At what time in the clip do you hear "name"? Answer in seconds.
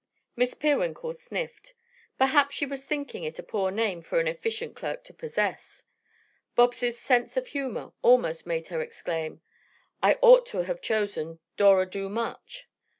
3.69-4.01